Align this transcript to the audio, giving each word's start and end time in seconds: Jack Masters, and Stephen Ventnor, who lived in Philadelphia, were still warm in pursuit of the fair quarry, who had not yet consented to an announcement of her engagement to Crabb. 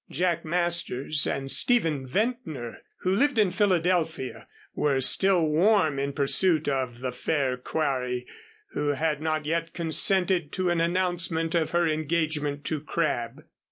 Jack 0.09 0.43
Masters, 0.43 1.27
and 1.27 1.51
Stephen 1.51 2.07
Ventnor, 2.07 2.79
who 3.01 3.15
lived 3.15 3.37
in 3.37 3.51
Philadelphia, 3.51 4.47
were 4.73 4.99
still 4.99 5.45
warm 5.47 5.99
in 5.99 6.11
pursuit 6.11 6.67
of 6.67 7.01
the 7.01 7.11
fair 7.11 7.55
quarry, 7.55 8.25
who 8.71 8.93
had 8.93 9.21
not 9.21 9.45
yet 9.45 9.73
consented 9.73 10.51
to 10.53 10.71
an 10.71 10.81
announcement 10.81 11.53
of 11.53 11.69
her 11.69 11.87
engagement 11.87 12.65
to 12.65 12.79
Crabb. 12.81 13.43